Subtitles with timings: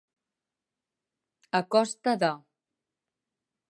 [1.61, 2.31] A costa de.